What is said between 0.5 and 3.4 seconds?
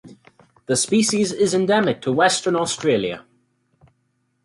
The species is endemic to Western Australia.